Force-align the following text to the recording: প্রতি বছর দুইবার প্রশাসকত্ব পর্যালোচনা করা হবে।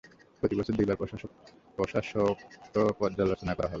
প্রতি 0.39 0.55
বছর 0.55 0.73
দুইবার 0.73 0.97
প্রশাসকত্ব 1.77 2.75
পর্যালোচনা 2.99 3.53
করা 3.53 3.59
হবে। 3.59 3.69